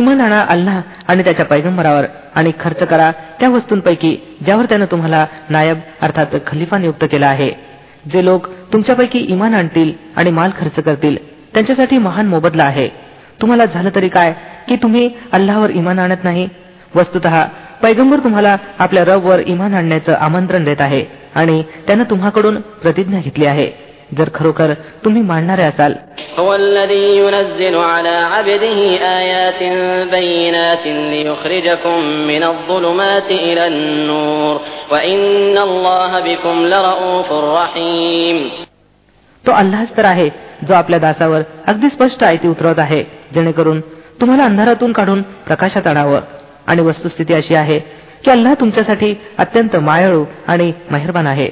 इमान 0.00 0.20
आणा 0.20 0.40
अल्लाह 0.48 0.80
आणि 1.08 1.22
त्याच्या 1.24 1.44
पैगंबरावर 1.46 2.04
आणि 2.34 2.50
खर्च 2.60 2.82
करा 2.90 3.10
त्या 3.40 3.48
वस्तूंपैकी 3.48 4.12
ज्यावर 4.44 4.64
त्यानं 4.64 4.86
तुम्हाला 4.90 5.24
नायब 5.50 5.78
अर्थात 6.02 6.36
खलिफा 6.46 6.78
नियुक्त 6.78 7.04
केला 7.12 7.26
आहे 7.26 7.50
जे 8.12 8.24
लोक 8.24 8.46
तुमच्यापैकी 8.72 9.18
इमान 9.34 9.54
आणतील 9.54 9.92
आणि 10.16 10.30
माल 10.30 10.50
खर्च 10.60 10.82
करतील 10.84 11.16
त्यांच्यासाठी 11.54 11.98
महान 11.98 12.26
मोबदला 12.26 12.64
आहे 12.64 12.88
तुम्हाला 13.40 13.64
झालं 13.64 13.90
तरी 13.94 14.08
काय 14.08 14.32
की 14.68 14.76
तुम्ही 14.76 15.08
अल्लावर 15.32 15.70
इमान 15.70 15.98
आणत 15.98 16.24
नाही 16.24 16.48
वस्तुत 16.96 17.26
पैगंबर 17.82 18.18
तुम्हाला 18.18 18.56
आपल्या 18.78 19.04
रबवर 19.04 19.38
इमान 19.38 19.74
आणण्याचं 19.74 20.12
आमंत्रण 20.12 20.64
देत 20.64 20.80
आहे 20.80 21.04
आणि 21.34 21.62
त्यानं 21.86 22.04
तुम्हाकडून 22.10 22.60
प्रतिज्ञा 22.60 23.20
घेतली 23.20 23.46
आहे 23.46 23.70
जर 24.18 24.28
खरोखर 24.34 24.72
तुम्ही 25.04 25.22
मानणारे 25.22 25.62
असाल 25.62 25.92
तो 39.44 39.52
अल्लाच 39.52 39.96
तर 39.96 40.04
आहे 40.04 40.28
जो 40.68 40.74
आपल्या 40.74 40.98
दासावर 40.98 41.42
अगदी 41.66 41.88
स्पष्ट 41.88 42.24
आयती 42.24 42.48
उतरवत 42.48 42.78
आहे 42.78 43.02
जेणेकरून 43.34 43.80
तुम्हाला 44.20 44.44
अंधारातून 44.44 44.92
काढून 44.92 45.22
प्रकाशात 45.22 45.86
आणावं 45.86 46.20
आणि 46.66 46.82
वस्तुस्थिती 46.82 47.34
अशी 47.34 47.54
आहे 47.54 47.78
की 48.24 48.30
अल्लाह 48.30 48.54
तुमच्यासाठी 48.54 49.14
अत्यंत 49.38 49.76
मायाळू 49.76 50.24
आणि 50.46 50.72
मेहरबान 50.90 51.26
आहे 51.26 51.48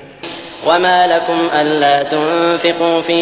وما 0.67 1.07
لكم 1.07 1.39
ألا 1.55 2.03
تنفقوا 2.03 3.01
في 3.03 3.22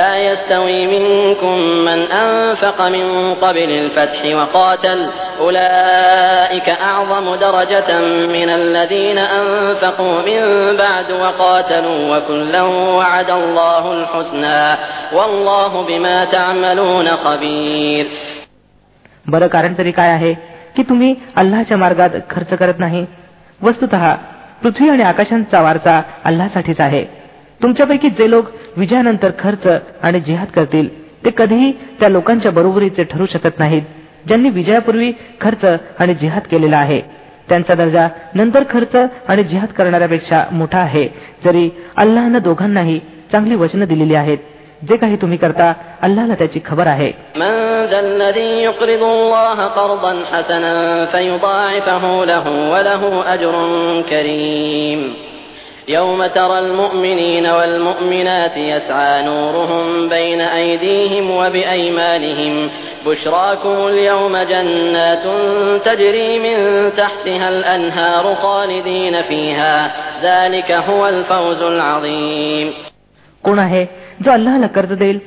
لا 0.00 0.16
يستوي 0.18 0.86
منكم 0.86 1.58
من 1.58 2.00
أنفق 2.12 2.88
من 2.88 3.34
قبل 3.34 3.70
الفتح 3.70 4.36
وقاتل 4.36 5.10
أولئك 5.40 6.68
أعظم 6.68 7.34
درجة 7.34 8.00
من 8.26 8.48
الذين 8.48 9.18
أنفقوا 9.18 10.22
من 10.22 10.42
بعد 10.76 11.12
وقاتلوا 11.12 12.16
وكلا 12.16 12.62
وعد 12.98 13.30
الله 13.30 13.92
الحسنى 13.92 14.76
والله 15.12 15.82
بما 15.82 16.24
تعملون 16.24 17.08
خبير 17.08 18.06
बरं 19.26 19.48
कारण 19.48 19.74
तरी 19.78 19.90
काय 19.92 20.10
आहे 20.10 20.32
की 20.76 20.82
तुम्ही 20.82 21.14
अल्लाच्या 21.36 21.76
मार्गात 21.76 22.10
खर्च 22.30 22.54
करत 22.54 22.78
नाही 22.78 23.06
वस्तुत 23.62 23.94
पृथ्वी 24.62 24.88
आणि 24.88 25.02
आकाशांचा 25.02 25.60
वारसा 25.60 26.02
अल्लासाठीच 26.24 26.80
आहे 26.80 27.21
तुमच्यापैकी 27.62 28.08
जे 28.10 28.30
लोक 28.30 28.46
विजयानंतर 28.76 29.30
खर्च 29.38 29.66
आणि 30.02 30.20
जिहाद 30.20 30.48
करतील 30.54 30.88
ते 31.24 31.30
कधीही 31.30 31.72
त्या 32.00 32.08
लोकांच्या 32.08 32.50
बरोबरीचे 32.50 33.04
ठरू 33.04 33.26
शकत 33.26 33.58
नाहीत 33.58 33.82
ज्यांनी 34.26 34.50
विजयापूर्वी 34.50 35.12
खर्च 35.40 35.64
आणि 35.98 36.14
जिहाद 36.14 36.42
केलेला 36.50 36.76
आहे 36.76 37.00
त्यांचा 37.48 37.74
दर्जा 37.74 38.08
नंतर 38.34 38.62
खर्च 38.70 38.96
आणि 39.28 39.44
जिहाद 39.44 39.68
करणाऱ्यापेक्षा 39.68 40.44
मोठा 40.52 40.78
आहे 40.78 41.08
जरी 41.44 41.68
अल्लाहनं 41.96 42.38
दोघांनाही 42.38 42.98
चांगली 43.32 43.54
वचनं 43.54 43.84
दिलेली 43.84 44.14
आहेत 44.14 44.38
जे 44.88 44.96
काही 44.96 45.16
तुम्ही 45.16 45.38
करता 45.38 45.72
अल्लाला 46.02 46.34
त्याची 46.34 46.60
खबर 46.64 46.86
आहे 46.86 47.10
يوم 55.88 56.26
ترى 56.26 56.58
المؤمنين 56.58 57.46
والمؤمنات 57.46 58.56
يسعى 58.56 59.22
نورهم 59.22 60.08
بين 60.08 60.40
أيديهم 60.40 61.30
وبأيمانهم 61.30 62.68
بشراكم 63.06 63.86
اليوم 63.86 64.36
جنات 64.36 65.24
تجري 65.84 66.38
من 66.38 66.56
تحتها 66.96 67.48
الأنهار 67.48 68.34
خالدين 68.34 69.22
فيها 69.22 69.92
ذلك 70.22 70.72
هو 70.72 71.08
الفوز 71.08 71.62
العظيم 71.62 72.72
कोण 73.44 73.58
आहे 73.58 73.84
जो 74.24 74.30
अल्लाहला 74.30 74.66
कर्ज 74.66 74.92
देईल 74.98 75.18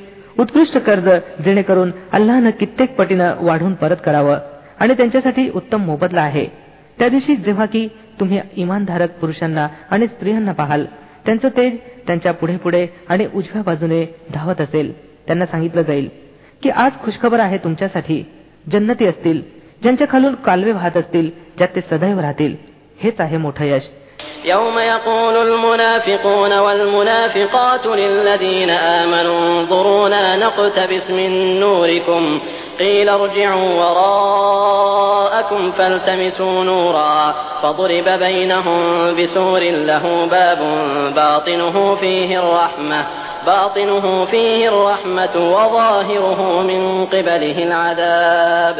उत्कृष्ट 0.39 0.77
कर्ज 0.85 1.09
जेणेकरून 1.45 1.91
अल्लाहनं 2.13 2.49
कित्येक 2.59 2.95
पटीनं 2.95 3.43
वाढून 3.47 3.73
परत 3.73 3.99
करावं 4.05 4.37
आणि 4.79 4.93
त्यांच्यासाठी 4.93 5.49
उत्तम 5.55 5.81
मोबदला 5.85 6.21
आहे 6.21 6.45
त्या 6.99 7.07
दिवशी 7.09 7.35
जेव्हा 7.35 7.65
की 7.65 7.87
तुम्ही 8.19 8.39
इमानधारक 8.55 9.19
पुरुषांना 9.19 9.67
आणि 9.91 10.07
स्त्रियांना 10.07 10.51
पाहाल 10.51 10.85
त्यांचं 11.25 11.49
तेज 11.57 11.77
त्यांच्या 12.07 12.31
पुढे 12.31 12.57
पुढे 12.57 12.85
आणि 13.09 13.27
उजव्या 13.33 13.61
बाजूने 13.61 14.05
धावत 14.29 14.61
असेल 14.61 14.91
त्यांना 15.27 15.45
सांगितलं 15.45 15.81
जाईल 15.81 16.09
की 16.63 16.69
आज 16.69 16.91
खुशखबर 17.03 17.39
आहे 17.39 17.57
तुमच्यासाठी 17.57 18.23
जन्नती 18.71 19.05
असतील 19.05 19.41
ज्यांच्या 19.81 20.07
खालून 20.09 20.35
कालवे 20.35 20.71
वाहत 20.71 20.97
असतील 20.97 21.29
ज्यात 21.57 21.75
ते 21.75 21.81
सदैव 21.81 22.19
राहतील 22.19 22.55
हेच 22.99 23.21
आहे 23.21 23.37
मोठं 23.37 23.65
यश 23.65 23.89
يوم 24.45 24.77
يقول 24.79 25.35
المنافقون 25.37 26.53
والمنافقات 26.53 27.85
للذين 27.85 28.69
آمنوا 28.69 29.39
انظرونا 29.49 30.35
نقتبس 30.35 31.09
من 31.09 31.31
نوركم 31.59 32.39
قيل 32.79 33.09
ارجعوا 33.09 33.69
وراءكم 33.81 35.71
فالتمسوا 35.71 36.63
نورا 36.63 37.35
فضرب 37.63 38.07
بينهم 38.19 38.79
بسور 39.15 39.59
له 39.59 40.25
باب 40.25 40.59
باطنه 41.15 41.95
فيه 41.95 42.39
الرحمة 42.39 43.05
باطنه 43.45 44.25
فيه 44.25 44.69
الرحمة 44.69 45.35
وظاهره 45.55 46.61
من 46.61 47.05
قبله 47.05 47.57
العذاب 47.63 48.77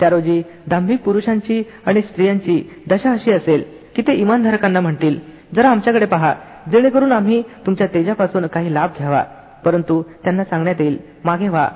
त्या 0.00 0.08
रोजी 0.10 0.42
दांभिक 0.66 1.02
पुरुषांची 1.02 1.62
आणि 1.86 2.00
स्त्रियांची 2.02 2.56
दशा 2.86 3.12
अशी 3.12 3.32
असेल 3.32 3.62
की 3.96 4.02
ते 4.02 4.12
इमानधारकांना 4.12 4.80
म्हणतील 4.80 5.18
जरा 5.54 5.68
आमच्याकडे 5.68 6.06
पहा 6.06 6.32
जेणेकरून 6.72 7.12
आम्ही 7.12 7.42
तुमच्या 7.66 7.86
तेजापासून 7.86 8.46
काही 8.46 8.74
लाभ 8.74 8.90
घ्यावा 8.98 9.22
परंतु 9.64 10.02
त्यांना 10.24 10.44
सांगण्यात 10.44 10.80
येईल 10.80 10.98
मागे 11.24 11.48
व्हा 11.48 11.68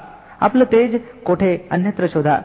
आपलं 0.43 0.65
तेज 0.73 0.97
कोठे 1.27 1.57
अन्यत्र 1.71 2.07
शोधा 2.13 2.37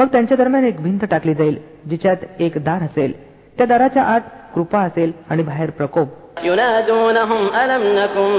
मग 0.00 0.06
त्यांच्या 0.12 0.36
दरम्यान 0.36 0.64
एक 0.64 0.80
भिंत 0.82 1.04
टाकली 1.10 1.34
जाईल 1.34 1.56
जिच्यात 1.90 2.24
एक 2.40 2.58
दार 2.64 2.82
असेल 2.82 3.12
त्या 3.58 3.66
दाराच्या 3.66 4.02
आत 4.14 4.20
कृपा 4.54 4.80
असेल 4.80 5.12
आणि 5.30 5.42
बाहेर 5.42 5.70
प्रकोप 5.70 6.08
ينادونهم 6.44 7.42
ألم 7.54 7.82
نكن 7.98 8.30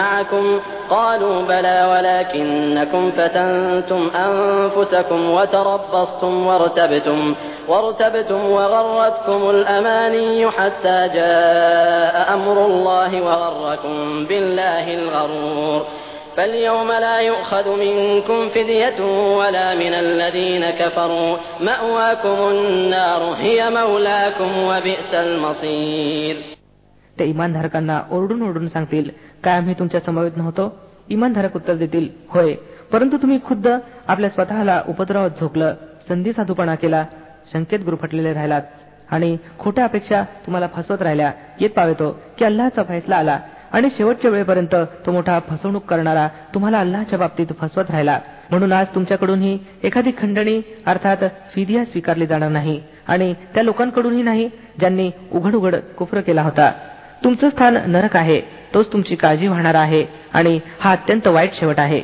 معكم 0.00 0.44
قالوا 0.90 1.42
بلى 1.42 1.78
ولكنكم 1.92 3.10
فتنتم 3.10 4.10
أنفسكم 4.16 5.30
وتربصتم 5.30 6.46
وارتبتم 6.46 7.34
وارتبتم 7.68 8.40
وغرتكم 8.46 9.50
الأماني 9.50 10.50
حتى 10.50 11.08
جاء 11.08 12.34
أمر 12.34 12.66
الله 12.66 13.10
وغركم 13.22 13.96
بالله 14.26 14.94
الغرور 14.94 15.80
فاليوم 16.36 16.88
لا 16.88 17.16
يؤخذ 17.20 17.66
منكم 17.76 18.48
فدية 18.48 18.98
ولا 19.36 19.68
من 19.74 19.94
الذين 19.94 20.64
كفروا 20.70 21.36
مأواكم 21.60 22.38
النار 22.48 23.22
هي 23.36 23.58
مولاكم 23.70 24.50
وبئس 24.68 25.12
المصير 25.14 26.36
ते 27.16 27.24
इमानधारकांना 27.24 28.00
ओरडून 28.10 28.42
ओरडून 28.42 28.68
सांगतील 28.68 29.10
काय 29.44 29.56
आम्ही 29.56 29.74
तुमच्या 29.78 30.00
समवेत 30.00 30.36
नव्हतो 30.36 30.72
इमानधारक 31.08 31.56
उत्तर 31.56 31.74
देतील 31.74 32.08
होय 32.28 32.54
परंतु 32.92 33.16
तुम्ही 33.16 33.38
खुद्द 33.44 33.68
आपल्या 34.08 34.30
स्वतःला 34.30 34.82
उपद्रवात 34.88 35.40
झोकलं 35.40 35.74
संधी 36.08 36.32
साधूपणा 36.32 36.74
केला 36.74 37.04
संकेत 37.52 37.80
गुरफटलेले 37.84 38.32
राहिलात 38.32 38.62
आणि 39.10 39.36
खोट्या 39.58 39.84
अपेक्षा 39.84 40.22
तुम्हाला 40.46 40.66
फसवत 40.74 41.02
राहिल्या 41.02 41.32
येत 41.60 41.70
पावेतो 41.70 42.10
की 42.38 42.44
अल्लाचा 42.44 42.82
फैसला 42.82 43.16
आला 43.16 43.38
आणि 43.72 43.88
शेवटच्या 43.96 44.30
वेळेपर्यंत 44.30 44.74
तो 45.06 45.12
मोठा 45.12 45.38
फसवणूक 45.48 45.84
करणारा 45.84 46.26
तुम्हाला 46.54 46.80
अल्लाच्या 46.80 47.18
बाबतीत 47.18 47.46
फसवत 47.60 47.90
राहिला 47.90 48.18
म्हणून 48.50 48.72
आज 48.72 48.86
तुमच्याकडूनही 48.94 49.58
एखादी 49.84 50.10
खंडणी 50.18 50.60
अर्थात 50.86 51.24
फिदिया 51.54 51.84
स्वीकारली 51.84 52.26
जाणार 52.26 52.50
नाही 52.50 52.80
आणि 53.08 53.32
त्या 53.54 53.62
लोकांकडूनही 53.62 54.22
नाही 54.22 54.48
ज्यांनी 54.80 55.10
उघड 55.32 55.54
उघड 55.54 55.76
कुफर 55.98 56.20
केला 56.20 56.42
होता 56.42 56.70
तुमचं 57.24 57.50
स्थान 57.50 57.78
नरक 57.86 58.16
आहे 58.16 58.40
तोच 58.74 58.92
तुमची 58.92 59.14
काळजी 59.14 59.46
वाहणारा 59.48 59.80
आहे 59.80 60.04
आणि 60.34 60.58
हा 60.80 60.92
अत्यंत 60.92 61.26
वाईट 61.28 61.54
शेवट 61.54 61.80
आहे 61.80 62.03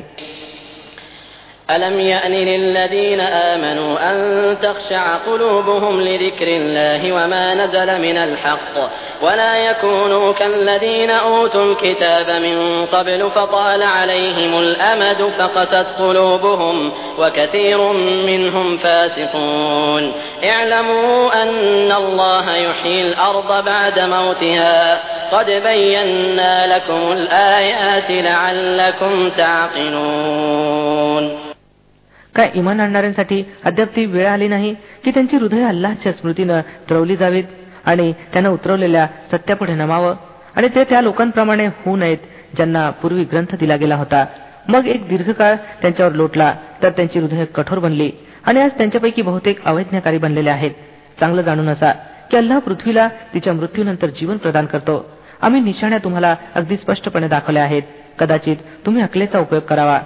ألم 1.69 1.99
يأن 1.99 2.31
للذين 2.31 3.19
آمنوا 3.19 3.93
أن 4.01 4.17
تخشع 4.55 5.03
قلوبهم 5.17 6.01
لذكر 6.01 6.47
الله 6.49 7.01
وما 7.11 7.53
نزل 7.53 7.89
من 8.01 8.17
الحق 8.17 8.75
ولا 9.23 9.53
يكونوا 9.69 10.33
كالذين 10.33 11.11
أوتوا 11.11 11.65
الكتاب 11.71 12.27
من 12.41 12.85
قبل 12.85 13.29
فطال 13.35 13.83
عليهم 13.83 14.59
الأمد 14.59 15.31
فقست 15.39 15.87
قلوبهم 15.99 16.91
وكثير 17.19 17.79
منهم 18.29 18.77
فاسقون 18.77 20.11
اعلموا 20.43 21.43
أن 21.43 21.91
الله 21.91 22.55
يحيي 22.55 23.01
الأرض 23.07 23.65
بعد 23.65 23.99
موتها 23.99 24.99
قد 25.31 25.45
بينا 25.45 26.75
لكم 26.75 27.01
الآيات 27.11 28.09
لعلكم 28.27 29.29
تعقلون 29.37 31.25
काय 32.35 32.49
इमान 32.55 32.79
आणणाऱ्यांसाठी 32.79 33.43
अद्याप 33.65 33.89
ती 33.95 34.05
वेळ 34.05 34.27
आली 34.27 34.47
नाही 34.47 34.73
की 35.03 35.11
त्यांची 35.11 35.35
हृदय 35.37 35.63
अल्लाच्या 35.67 36.11
स्मृतीनं 36.11 36.59
द्रवली 36.89 37.15
जावीत 37.15 37.43
आणि 37.85 38.11
त्यांना 38.33 38.49
उतरवलेल्या 38.49 39.07
सत्यापुढे 39.31 39.73
नमावं 39.73 40.15
आणि 40.55 40.67
ते 40.75 40.83
त्या 40.83 41.01
लोकांप्रमाणे 41.01 41.65
होऊ 41.85 41.95
नयेत 41.95 42.17
ज्यांना 42.55 42.89
पूर्वी 43.01 43.23
ग्रंथ 43.23 43.55
दिला 43.59 43.75
गेला 43.75 43.95
होता 43.95 44.25
मग 44.69 44.87
एक 44.87 45.07
दीर्घकाळ 45.07 45.55
त्यांच्यावर 45.81 46.11
लोटला 46.11 46.53
तर 46.83 46.89
त्यांची 46.89 47.19
हृदय 47.19 47.45
कठोर 47.45 47.79
बनली 47.79 48.09
आणि 48.45 48.59
आज 48.59 48.71
त्यांच्यापैकी 48.77 49.21
बहुतेक 49.21 49.63
अवैज्ञकारी 49.65 50.17
बनलेले 50.17 50.49
आहेत 50.49 50.71
चांगलं 51.19 51.41
जाणून 51.41 51.69
असा 51.69 51.91
की 52.31 52.37
अल्लाह 52.37 52.59
पृथ्वीला 52.59 53.07
तिच्या 53.33 53.53
मृत्यूनंतर 53.53 54.09
जीवन 54.09 54.37
प्रदान 54.37 54.65
करतो 54.65 55.05
आम्ही 55.41 55.61
निशाण्या 55.61 55.97
तुम्हाला 55.97 56.35
अगदी 56.55 56.77
स्पष्टपणे 56.77 57.27
दाखवल्या 57.27 57.63
आहेत 57.63 57.81
कदाचित 58.19 58.57
तुम्ही 58.85 59.03
अकलेचा 59.03 59.39
उपयोग 59.39 59.61
करावा 59.61 59.99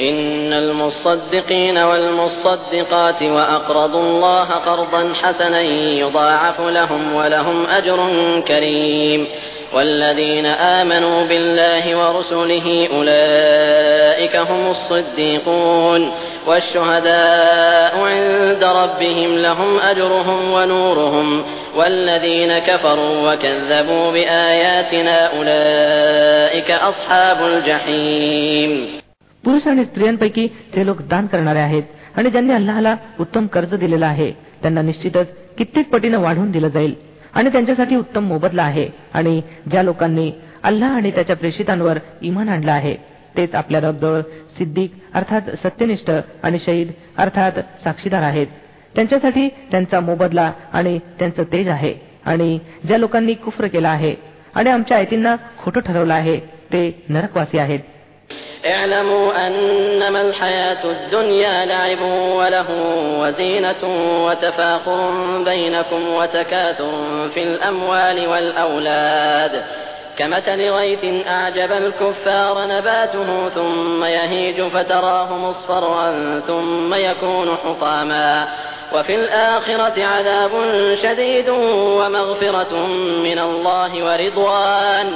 إن 0.00 0.52
المصدقين 0.52 1.78
والمصدقات 1.78 3.22
وأقرضوا 3.22 4.02
الله 4.02 4.44
قرضا 4.44 5.12
حسنا 5.22 5.60
يضاعف 5.60 6.60
لهم 6.60 7.14
ولهم 7.14 7.66
أجر 7.66 8.08
كريم 8.48 9.26
والذين 9.74 10.46
آمنوا 10.46 11.24
بالله 11.24 11.96
ورسله 11.96 12.88
أولئك 12.96 14.36
هم 14.36 14.70
الصديقون 14.70 16.12
والشهداء 16.46 17.98
عند 17.98 18.64
ربهم 18.64 19.38
لهم 19.38 19.78
أجرهم 19.78 20.52
ونورهم 20.52 21.44
والذين 21.76 22.58
كفروا 22.58 23.32
وكذبوا 23.32 24.10
بآياتنا 24.10 25.30
أولئك 25.38 26.70
أصحاب 26.70 27.38
الجحيم 27.46 28.99
पुरुष 29.50 29.66
आणि 29.66 29.84
स्त्रियांपैकी 29.84 30.46
ते 30.74 30.84
लोक 30.86 31.00
दान 31.02 31.26
करणारे 31.26 31.58
आहेत 31.58 31.82
आणि 32.16 32.30
ज्यांनी 32.30 32.52
अल्लाहला 32.52 32.94
उत्तम 33.20 33.46
कर्ज 33.46 33.74
दिलेलं 33.74 34.06
आहे 34.06 34.30
त्यांना 34.62 34.82
निश्चितच 34.82 35.32
कित्येक 35.58 35.88
पटीनं 35.90 36.18
वाढवून 36.18 36.50
दिलं 36.50 36.68
जाईल 36.68 36.94
आणि 37.34 37.50
त्यांच्यासाठी 37.50 37.96
उत्तम 37.96 38.24
मोबदला 38.24 38.62
आहे 38.62 38.86
आणि 39.12 39.40
ज्या 39.70 39.82
लोकांनी 39.82 40.30
अल्लाह 40.62 40.94
आणि 40.96 41.10
त्याच्या 41.10 41.36
प्रेषितांवर 41.36 41.98
इमान 42.22 42.48
आणलं 42.48 42.72
आहे 42.72 42.94
तेच 43.36 43.54
आपल्या 43.54 43.80
रबजवळ 43.80 44.20
सिद्दीक 44.58 44.92
अर्थात 45.14 45.50
सत्यनिष्ठ 45.64 46.10
आणि 46.42 46.58
शहीद 46.58 46.92
अर्थात 47.16 47.60
साक्षीदार 47.84 48.22
आहेत 48.22 48.46
त्यांच्यासाठी 48.94 49.48
त्यांचा 49.70 50.00
मोबदला 50.00 50.50
आणि 50.72 50.98
त्यांचं 51.18 51.42
तेज 51.52 51.68
आहे 51.68 51.94
आणि 52.24 52.58
ज्या 52.84 52.98
लोकांनी 52.98 53.34
कुफ्र 53.34 53.66
केला 53.66 53.88
आहे 53.88 54.14
आणि 54.54 54.70
आमच्या 54.70 54.96
आयतींना 54.96 55.36
खोटं 55.58 55.80
ठरवलं 55.80 56.14
आहे 56.14 56.40
ते 56.72 56.90
नरकवासी 57.08 57.58
आहेत 57.58 57.80
اعلموا 58.66 59.46
أنما 59.46 60.20
الحياة 60.20 60.84
الدنيا 60.84 61.66
لعب 61.66 62.02
وله 62.36 62.66
وزينة 63.18 63.82
وتفاخر 64.26 65.10
بينكم 65.44 66.14
وتكاثر 66.14 66.92
في 67.34 67.42
الأموال 67.42 68.28
والأولاد 68.28 69.64
كمثل 70.18 70.70
غيث 70.70 71.26
أعجب 71.26 71.72
الكفار 71.72 72.66
نباته 72.66 73.48
ثم 73.54 74.04
يهيج 74.04 74.62
فتراه 74.62 75.36
مصفرا 75.36 76.40
ثم 76.46 76.94
يكون 76.94 77.56
حطاما 77.64 78.48
وفي 78.94 79.14
الآخرة 79.14 80.04
عذاب 80.04 80.50
شديد 81.02 81.48
ومغفرة 81.98 82.86
من 83.22 83.38
الله 83.38 84.04
ورضوان 84.04 85.12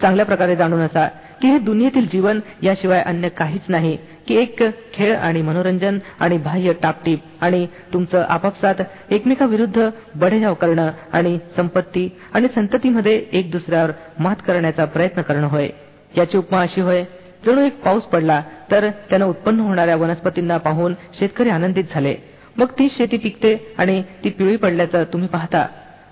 चांगल्या 0.00 0.26
प्रकारे 0.26 0.56
जाणून 0.56 0.80
असा 0.80 1.06
की 1.42 1.48
हे 1.48 1.58
दुनियेतील 1.58 2.06
जीवन 2.06 2.40
याशिवाय 2.62 3.02
अन्य 3.02 3.28
काहीच 3.28 3.62
नाही 3.68 3.96
की 4.28 4.36
एक 4.36 4.62
खेळ 4.94 5.14
आणि 5.16 5.42
मनोरंजन 5.42 5.98
आणि 6.20 6.38
बाह्य 6.38 6.72
टापटीप 6.72 7.20
आणि 7.40 7.66
तुमचं 7.92 8.24
आपापसात 8.28 8.82
एकमेकाविरुद्ध 9.10 9.88
बढेजाव 10.14 10.54
करणं 10.54 10.90
आणि 11.12 11.38
संपत्ती 11.56 12.08
आणि 12.34 12.48
संततीमध्ये 12.54 13.24
एक 13.32 13.50
दुसऱ्यावर 13.50 13.90
मात 14.18 14.36
करण्याचा 14.46 14.84
प्रयत्न 14.84 15.22
करणं 15.22 15.46
होय 15.46 15.68
याची 16.16 16.38
उपमा 16.38 16.60
अशी 16.60 16.80
होय 16.80 17.04
जणू 17.46 17.60
एक 17.60 17.82
पाऊस 17.82 18.02
पडला 18.02 18.42
तर 18.70 18.88
त्यानं 19.10 19.26
उत्पन्न 19.26 19.60
होणाऱ्या 19.60 19.96
वनस्पतींना 19.96 20.56
पाहून 20.56 20.94
शेतकरी 21.18 21.50
आनंदित 21.50 21.84
झाले 21.94 22.14
मग 22.58 22.66
ती 22.66 22.88
शेती 22.88 23.16
पिकते 23.16 23.74
आणि 23.78 24.02
ती 24.24 24.28
पिवळी 24.28 24.56
पडल्याचं 24.56 25.04
तुम्ही 25.04 25.28
पाहता 25.28 25.66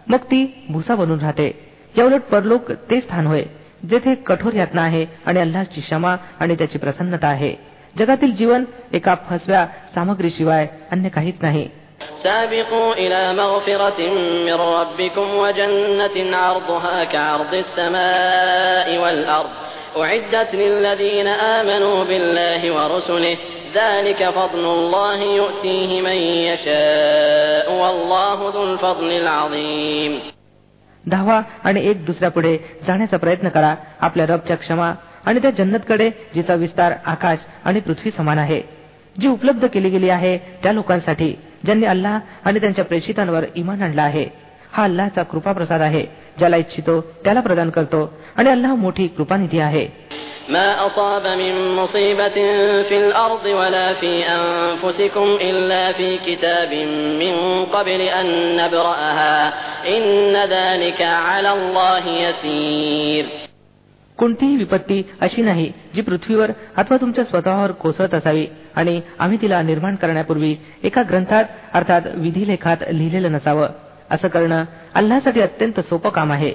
मग 0.07 0.17
ती 0.17 0.65
भुसा 0.69 0.95
बनून 0.95 1.21
राहते 1.21 1.51
याउलट 1.99 2.21
परलोक 2.21 2.73
ते 2.73 3.01
स्थान 3.01 3.27
होय 3.27 3.43
जेथे 3.91 4.15
कठोर 4.15 4.53
यातना 4.53 4.83
आहे 4.83 5.07
आणि 5.27 5.41
अल्लाची 5.41 5.81
क्षमा 5.81 6.17
आणि 6.41 6.55
त्याची 6.55 6.79
प्रसन्नता 6.79 7.29
आहे 7.29 7.55
जगातील 7.99 8.35
जीवन 8.35 8.65
एका 8.93 9.15
फसव्या 9.31 9.67
सामग्रीशिवाय 9.95 10.67
अन्य 10.91 11.09
काहीच 11.09 11.35
नाही 11.43 11.69
سابقوا 12.25 12.95
إلى 12.95 13.21
مغفرة 13.33 14.01
धावा 23.77 25.01
आणि 31.65 31.81
एक 31.91 32.05
पुढे 32.29 32.57
जाण्याचा 32.87 33.17
प्रयत्न 33.17 33.49
करा 33.49 33.75
आपल्या 34.01 34.27
रबच्या 34.27 34.57
क्षमा 34.57 34.93
आणि 35.25 35.41
त्या 35.43 35.51
जन्नतकडे 35.51 36.11
जिचा 36.35 36.55
विस्तार 36.55 36.93
आकाश 37.07 37.39
आणि 37.65 37.81
पृथ्वी 37.81 38.11
समान 38.11 38.39
आहे 38.39 38.61
जी 39.21 39.29
उपलब्ध 39.29 39.67
केली 39.67 39.89
गेली 39.89 40.09
आहे 40.09 40.37
त्या 40.63 40.73
लोकांसाठी 40.73 41.35
ज्यांनी 41.65 41.87
अल्लाह 41.87 42.19
आणि 42.45 42.61
त्यांच्या 42.61 42.85
प्रेषितांवर 42.85 43.45
इमान 43.55 43.83
आणला 43.83 44.03
आहे 44.03 44.27
हा 44.73 44.85
अल्लाहचा 44.85 45.23
कृपा 45.23 45.53
प्रसाद 45.53 45.81
आहे 45.81 46.07
ज्याला 46.39 46.57
इच्छितो 46.57 47.01
त्याला 47.25 47.41
प्रदान 47.41 47.71
करतो 47.71 48.13
आणि 48.37 48.51
अल्लाह 48.51 48.75
मोठी 48.75 49.07
कृपानिधी 49.07 49.59
आहे 49.59 49.87
कोणतीही 64.19 64.57
विपत्ती 64.57 65.03
अशी 65.21 65.43
नाही 65.43 65.73
जी 65.95 66.01
पृथ्वीवर 66.01 66.51
अथवा 66.77 66.97
तुमच्या 66.97 67.25
स्वतःवर 67.25 67.71
कोसळत 67.71 68.15
असावी 68.15 68.47
आणि 68.77 69.01
आम्ही 69.19 69.39
तिला 69.43 69.63
निर्माण 69.63 69.95
करण्यापूर्वी 69.95 70.57
एका 70.83 71.03
ग्रंथात 71.03 71.45
अर्थात 71.73 72.01
विधिलेखात 72.15 72.77
लिहिलेलं 72.91 73.33
नसावं 73.33 73.69
असं 74.15 74.29
करणं 74.29 74.65
अल्लासाठी 74.95 75.41
अत्यंत 75.41 75.81
सोपं 75.81 76.11
काम 76.11 76.33
आहे 76.33 76.53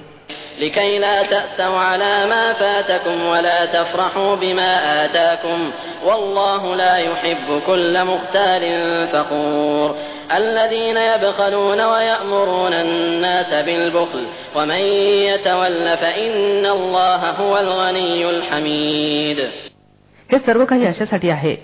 हे 20.32 20.38
सर्व 20.38 20.64
काही 20.64 20.86
अशासाठी 20.86 21.30
आहे 21.30 21.63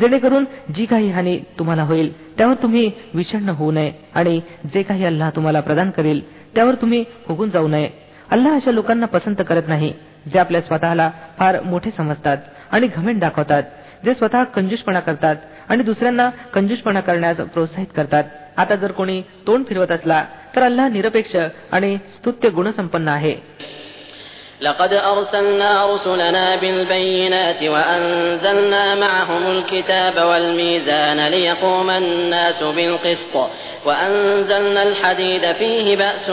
जेणेकरून 0.00 0.44
जी 0.74 0.84
काही 0.86 1.10
हानी 1.10 1.38
तुम्हाला 1.58 1.82
होईल 1.82 2.12
त्यावर 2.38 2.54
तुम्ही 2.62 2.90
विषण्ण 3.14 3.48
होऊ 3.48 3.70
नये 3.70 3.92
आणि 4.14 4.40
जे 4.74 4.82
काही 4.82 5.04
अल्लाह 5.04 5.30
तुम्हाला 5.36 5.60
प्रदान 5.60 5.90
करेल 5.90 6.20
त्यावर 6.54 6.74
तुम्ही 6.74 7.04
फुगून 7.26 7.50
जाऊ 7.50 7.68
नये 7.68 7.88
अल्लाह 8.30 8.54
अशा 8.54 8.70
लोकांना 8.70 9.06
पसंत 9.06 9.42
करत 9.48 9.68
नाही 9.68 9.92
जे 10.32 10.38
आपल्या 10.38 10.60
स्वतःला 10.60 11.10
फार 11.38 11.60
मोठे 11.62 11.90
समजतात 11.96 12.36
आणि 12.70 12.86
घमेंट 12.86 13.20
दाखवतात 13.20 13.62
जे 14.04 14.14
स्वतः 14.14 14.44
कंजूषपणा 14.44 15.00
करतात 15.00 15.36
आणि 15.68 15.82
दुसऱ्यांना 15.82 16.28
कंजूषपणा 16.54 17.00
करण्यास 17.00 17.36
प्रोत्साहित 17.36 17.86
करतात 17.96 18.24
आता 18.56 18.74
जर 18.74 18.92
कोणी 18.92 19.20
तोंड 19.46 19.64
फिरवत 19.66 19.90
असला 19.90 20.24
तर 20.56 20.62
अल्लाह 20.62 20.88
निरपेक्ष 20.88 21.36
आणि 21.72 21.96
स्तुत्य 22.14 22.48
गुणसंपन्न 22.48 23.08
आहे 23.08 23.34
لقد 24.60 24.92
أرسلنا 24.92 25.94
رسلنا 25.94 26.56
بالبينات 26.56 27.62
وأنزلنا 27.62 28.94
معهم 28.94 29.50
الكتاب 29.50 30.26
والميزان 30.28 31.26
ليقوم 31.26 31.90
الناس 31.90 32.62
بالقسط 32.62 33.50
وأنزلنا 33.86 34.82
الحديد 34.82 35.52
فيه 35.52 35.96
بأس 35.96 36.26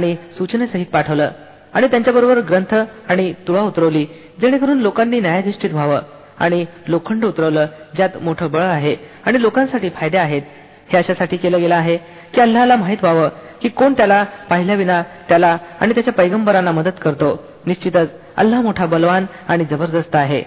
أني 0.00 0.16
سوچنة 0.38 0.66
سهيد 0.72 0.90
باتولا 0.92 1.49
आणि 1.74 1.86
त्यांच्याबरोबर 1.86 2.38
ग्रंथ 2.40 2.74
आणि 3.08 3.32
तुळा 3.48 3.60
उतरवली 3.60 4.04
जेणेकरून 4.40 4.80
लोकांनी 4.80 5.20
न्यायाधिष्ठित 5.20 5.72
व्हावं 5.72 6.00
आणि 6.38 6.64
लोखंड 6.86 7.24
उतरवलं 7.24 7.66
ज्यात 7.96 8.16
मोठं 8.20 8.50
बळ 8.50 8.62
आहे 8.62 8.96
आणि 9.24 9.42
लोकांसाठी 9.42 9.88
फायदे 9.90 10.18
आहेत 10.18 10.42
हे 10.88 10.98
अशासाठी 10.98 11.36
केलं 11.36 11.58
गेलं 11.58 11.74
आहे 11.74 11.96
की 12.34 12.40
अल्लाहला 12.40 12.76
माहित 12.76 12.98
व्हावं 13.02 13.28
की 13.62 13.68
कोण 13.68 13.92
त्याला 13.92 14.22
पाहिल्याविना 14.48 15.02
त्याला 15.28 15.56
आणि 15.80 15.94
त्याच्या 15.94 16.12
पैगंबरांना 16.12 16.72
मदत 16.72 17.00
करतो 17.00 17.34
निश्चितच 17.66 18.08
अल्लाह 18.36 18.60
मोठा 18.60 18.86
बलवान 18.86 19.24
आणि 19.48 19.64
जबरदस्त 19.70 20.16
आहे 20.16 20.42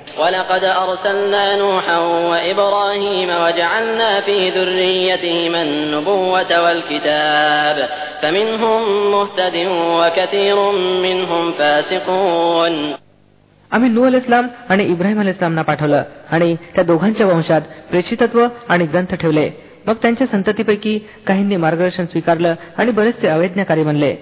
आम्ही 13.72 13.90
नू 13.90 14.04
अल 14.06 14.16
इस्लाम 14.16 14.48
आणि 14.70 14.84
इब्राहिम 14.84 15.20
अल 15.20 15.28
इस्लामना 15.28 15.62
पाठवलं 15.62 16.04
आणि 16.32 16.56
त्या 16.76 16.84
दोघांच्या 16.84 17.28
वंशात 17.28 17.62
प्रेषितत्व 17.90 18.48
आणि 18.70 18.86
ग्रंथ 18.86 19.16
ठेवले 19.16 19.50
मग 19.88 19.94
त्यांच्या 19.94 20.28
संततीपैकी 20.28 20.98
काहींनी 21.28 21.56
मार्गदर्शन 21.56 22.06
स्वीकारलं 22.06 22.54
आणि 22.78 22.92
बरेचसे 22.92 23.28
अवैज्ञकारी 23.28 23.84
बनले 23.84 24.16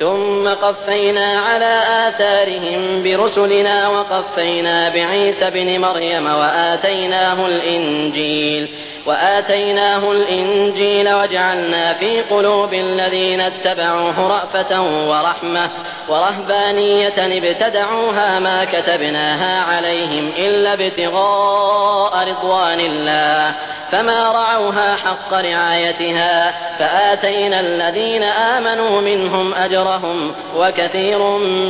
ثم 0.00 0.48
قفينا 0.48 1.40
على 1.40 1.82
آثارهم 2.08 3.02
برسلنا 3.02 3.88
وقفينا 3.88 4.88
بعيسى 4.88 5.50
بن 5.50 5.80
مريم 5.80 6.26
وآتيناه 6.26 7.46
الإنجيل 7.46 8.68
وآتيناه 9.06 10.12
الإنجيل 10.12 11.14
وجعلنا 11.14 11.92
في 11.92 12.20
قلوب 12.20 12.74
الذين 12.74 13.40
اتبعوه 13.40 14.26
رأفة 14.28 14.72
ورحمة 15.10 15.70
ورهبانية 16.08 17.18
ابتدعوها 17.18 18.38
ما 18.38 18.64
كتبناها 18.64 19.60
عليهم 19.62 20.30
إلا 20.38 20.72
ابتغاء 20.72 22.28
رضوان 22.28 22.80
الله 22.80 23.54
فما 23.92 24.32
رعوها 24.32 24.96
حق 24.96 25.34
رعايتها 25.34 26.52
فآتينا 26.78 27.60
الذين 27.60 28.22
آمنوا 28.22 29.00
منهم 29.00 29.54
أجرهم 29.54 30.32
وكثير 30.56 31.18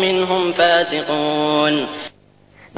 منهم 0.05 0.53
فاسقون 0.53 1.87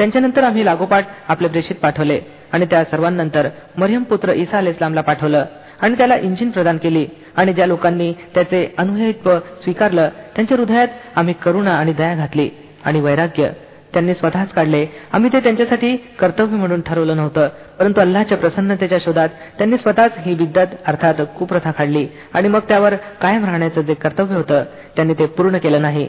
त्यांच्यानंतर 0.00 0.45
आम्ही 0.45 0.65
लागोपाठ 0.65 1.05
प्रेषित 1.29 1.77
पाठवले 1.81 2.38
आणि 2.53 2.67
त्या 2.67 2.85
सर्वांनंतर 2.85 3.49
मरियम 3.77 4.03
पुत्र 4.03 4.33
ईसा 4.33 4.61
इस्लामला 4.61 5.01
पाठवलं 5.01 5.45
आणि 5.81 5.95
त्याला 5.95 6.17
इंजिन 6.17 6.51
प्रदान 6.51 6.77
केली 6.77 7.07
आणि 7.37 7.53
ज्या 7.53 7.67
लोकांनी 7.67 8.13
त्याचे 8.35 8.67
अनुहित्व 8.79 9.39
स्वीकारलं 9.39 10.09
त्यांच्या 10.37 10.59
हृदयात 10.59 10.89
आम्ही 11.17 11.35
करुणा 11.35 11.75
आणि 11.75 11.93
दया 11.93 12.15
घातली 12.15 12.49
आणि 12.85 13.01
वैराग्य 13.01 13.51
त्यांनी 13.95 14.15
स्वतःच 14.15 14.53
काढले 14.53 14.85
आम्ही 15.13 15.33
ते 15.33 15.41
त्यांच्यासाठी 15.41 15.97
कर्तव्य 16.19 16.57
म्हणून 16.57 16.81
ठरवलं 16.81 17.17
नव्हतं 17.17 17.49
परंतु 17.79 18.01
अल्लाहच्या 18.01 18.39
प्रसन्नतेच्या 18.39 18.99
शोधात 18.99 19.29
त्यांनी 19.59 19.77
स्वतःच 19.77 20.19
ही 20.19 20.35
बिद्दत 20.35 20.75
अर्थात 20.87 21.21
कुप्रथा 21.39 21.71
काढली 21.71 22.07
आणि 22.33 22.49
मग 22.49 22.61
त्यावर 22.69 22.95
कायम 23.21 23.45
राहण्याचं 23.45 23.81
जे 23.81 23.95
कर्तव्य 23.95 24.37
होतं 24.37 24.65
त्यांनी 24.97 25.15
ते 25.15 25.27
पूर्ण 25.27 25.59
केलं 25.59 25.83
नाही 25.83 26.09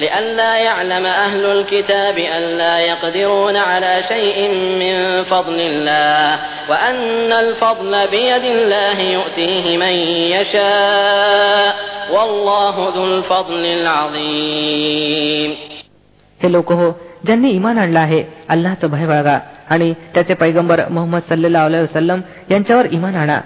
لئلا 0.00 0.56
يعلم 0.56 1.06
أهل 1.06 1.44
الكتاب 1.46 2.18
يقدرون 2.78 3.56
على 3.56 4.02
شيء 4.08 4.48
من 4.50 5.24
فضل 5.24 5.60
الله 5.60 6.38
الفضل 7.40 8.08
بيد 8.10 8.44
الله 8.44 9.00
يؤتيه 9.00 9.76
من 9.76 9.94
يشاء 10.36 11.76
والله 12.12 12.92
ذو 12.96 13.04
الفضل 13.04 13.64
العظيم 13.64 15.50
हे 16.42 16.52
लोक 16.52 16.72
हो 16.72 16.90
ज्यांनी 17.26 17.50
इमान 17.50 17.78
आणला 17.78 18.00
आहे 18.00 18.22
अल्लाचं 18.48 18.90
भय 18.90 19.06
बाळगा 19.06 19.38
आणि 19.70 19.92
त्याचे 20.14 20.34
पैगंबर 20.34 20.88
मोहम्मद 20.88 21.20
सल्लेला 21.28 21.66
वसलम 21.66 22.20
यांच्यावर 22.50 22.86
इमान 22.90 23.14
आणा 23.14 23.40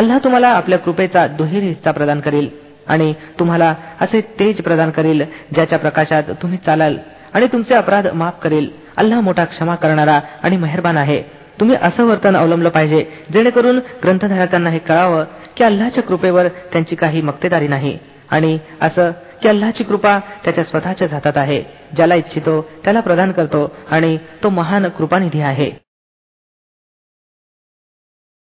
अल्लाह 0.00 0.18
तुम्हाला 0.18 0.48
आपल्या 0.48 0.78
कृपेचा 0.78 1.26
दुहेरी 1.26 1.66
हिस्सा 1.66 1.90
प्रदान 1.90 2.20
करेल 2.20 2.61
आणि 2.92 3.12
तुम्हाला 3.38 3.74
असे 4.00 4.20
तेज 4.40 4.60
प्रदान 4.62 4.90
करेल 4.90 5.22
ज्याच्या 5.54 5.78
प्रकाशात 5.78 6.30
तुम्ही 6.42 6.58
चालाल 6.66 6.96
आणि 7.34 7.46
तुमचे 7.46 7.74
अपराध 7.74 8.06
माफ 8.14 8.40
करेल 8.42 8.68
अल्लाह 8.96 9.20
मोठा 9.20 9.44
क्षमा 9.44 9.74
करणारा 9.74 10.18
आणि 10.42 10.56
मेहरबान 10.56 10.96
आहे 10.96 11.22
तुम्ही 11.60 11.76
असं 11.82 12.04
वर्तन 12.04 12.36
अवलंबलं 12.36 12.68
पाहिजे 12.68 13.04
जेणेकरून 13.32 13.78
ग्रंथधारकांना 14.04 14.70
हे 14.70 14.78
कळावं 14.78 15.24
की 15.56 15.64
अल्लाच्या 15.64 16.02
कृपेवर 16.02 16.48
त्यांची 16.72 16.96
काही 16.96 17.20
मक्तेदारी 17.22 17.68
नाही 17.68 17.96
आणि 18.30 18.58
असं 18.80 19.10
की 19.42 19.48
अल्लाची 19.48 19.84
कृपा 19.84 20.18
त्याच्या 20.44 20.64
स्वतःच्याच 20.64 21.12
हातात 21.12 21.36
आहे 21.36 21.62
ज्याला 21.96 22.14
इच्छितो 22.14 22.60
त्याला 22.84 23.00
प्रदान 23.00 23.32
करतो 23.32 23.70
आणि 23.90 24.16
तो 24.42 24.48
महान 24.50 24.88
कृपानिधी 24.88 25.40
आहे 25.40 25.70